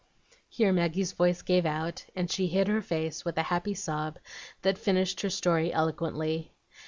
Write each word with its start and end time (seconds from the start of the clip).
Here 0.49 0.73
Maggie's 0.73 1.11
voice 1.11 1.43
gave 1.43 1.63
out, 1.63 2.07
and 2.15 2.31
she 2.31 2.47
hid 2.47 2.67
her 2.67 2.81
face, 2.81 3.23
with 3.23 3.37
a 3.37 3.43
happy 3.43 3.75
sob, 3.75 4.17
that 4.63 4.79
finished 4.79 5.21
her 5.21 5.29
story 5.29 5.71
eloquently. 5.71 6.55